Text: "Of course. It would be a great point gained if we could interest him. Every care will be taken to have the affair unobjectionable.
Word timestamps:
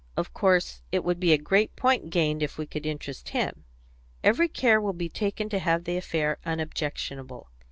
"Of 0.17 0.33
course. 0.33 0.81
It 0.91 1.03
would 1.03 1.19
be 1.19 1.31
a 1.31 1.37
great 1.37 1.75
point 1.75 2.09
gained 2.09 2.41
if 2.41 2.57
we 2.57 2.65
could 2.65 2.87
interest 2.87 3.29
him. 3.37 3.65
Every 4.23 4.47
care 4.47 4.81
will 4.81 4.93
be 4.93 5.09
taken 5.09 5.47
to 5.49 5.59
have 5.59 5.83
the 5.83 5.95
affair 5.95 6.39
unobjectionable. 6.43 7.49